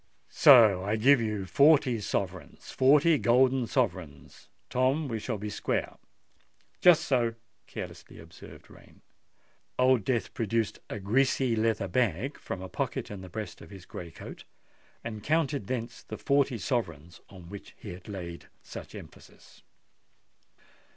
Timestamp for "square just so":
5.51-7.35